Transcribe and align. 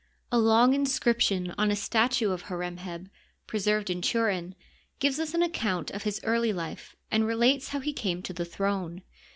A 0.31 0.39
long 0.39 0.73
inscription 0.73 1.53
on 1.59 1.69
a 1.69 1.75
statue 1.75 2.31
of 2.31 2.41
Hor 2.49 2.63
em 2.63 2.77
heb, 2.77 3.07
preserved 3.45 3.87
in 3.91 4.01
Turin, 4.01 4.55
gives 4.97 5.19
us 5.19 5.35
an 5.35 5.43
account 5.43 5.91
of 5.91 6.01
his 6.01 6.19
early 6.23 6.51
life 6.51 6.95
and 7.11 7.27
relates 7.27 7.67
how 7.67 7.81
he 7.81 7.93
came 7.93 8.23
to 8.23 8.33
the 8.33 8.43
throne. 8.43 9.03